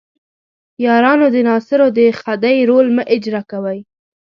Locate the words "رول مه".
2.69-3.03